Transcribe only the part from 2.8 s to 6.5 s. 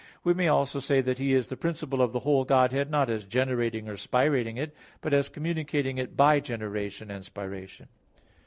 not as generating or spirating it, but as communicating it by